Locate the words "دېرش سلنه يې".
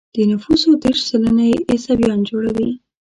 0.83-1.57